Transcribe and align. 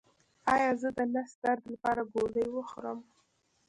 ایا 0.53 0.71
زه 0.81 0.89
د 0.97 0.99
نس 1.13 1.31
درد 1.43 1.63
لپاره 1.71 2.01
ګولۍ 2.13 2.47
وخورم؟ 2.51 2.99